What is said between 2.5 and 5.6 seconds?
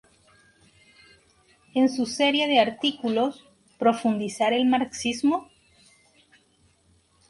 artículos "¿Profundizar el marxismo?